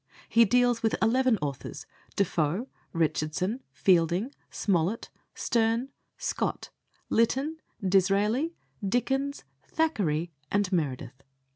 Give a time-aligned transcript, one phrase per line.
[0.27, 6.71] He deals with eleven authors Defoe, Richardson, Fielding, Smollett, Sterne, Scott,
[7.11, 10.31] Lytton, Disraeli, Dickens, Thackeray,
[10.71, 11.21] Meredith.